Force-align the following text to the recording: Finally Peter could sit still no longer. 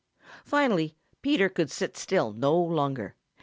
Finally 0.43 0.95
Peter 1.21 1.47
could 1.47 1.69
sit 1.69 1.95
still 1.95 2.33
no 2.33 2.57
longer. 2.59 3.15